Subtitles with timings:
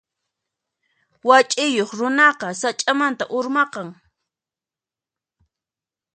[1.27, 3.89] Wach'iyuq runaqa sach'amanta urmaqan.